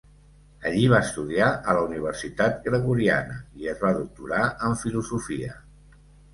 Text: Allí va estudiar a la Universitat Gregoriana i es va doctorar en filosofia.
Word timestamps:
Allí 0.69 0.85
va 0.93 1.01
estudiar 1.07 1.49
a 1.49 1.75
la 1.81 1.83
Universitat 1.89 2.57
Gregoriana 2.65 3.39
i 3.63 3.71
es 3.77 3.87
va 3.87 3.95
doctorar 4.01 4.43
en 4.71 4.77
filosofia. 4.83 5.55